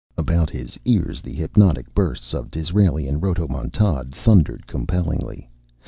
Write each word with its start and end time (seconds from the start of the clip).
About 0.17 0.49
his 0.49 0.79
ears 0.83 1.21
the 1.21 1.31
hypnotic 1.35 1.93
bursts 1.93 2.33
of 2.33 2.49
Disraelian 2.49 3.19
rhodomontade 3.21 4.13
thundered 4.15 4.65
compellingly. 4.65 5.47